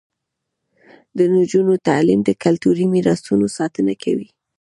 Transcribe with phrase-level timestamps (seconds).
[1.17, 4.27] د نجونو تعلیم د کلتوري میراثونو ساتنه کوي.